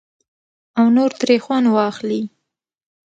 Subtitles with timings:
[0.79, 2.21] او نور ترې خوند واخلي.